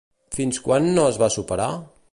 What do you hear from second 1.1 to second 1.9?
es va superar?